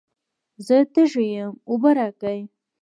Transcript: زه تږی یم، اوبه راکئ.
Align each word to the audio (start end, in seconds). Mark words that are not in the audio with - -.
زه 0.65 0.77
تږی 0.93 1.25
یم، 1.33 1.51
اوبه 1.69 1.89
راکئ. 1.97 2.39